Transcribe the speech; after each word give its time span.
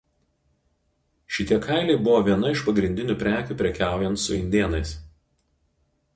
Šitie 1.37 1.59
kailiai 1.65 1.99
buvo 2.07 2.23
viena 2.29 2.55
iš 2.55 2.65
pagrindinių 2.71 3.19
prekių 3.21 3.59
prekiaujant 3.61 4.25
su 4.27 4.39
indėnais. 4.41 4.97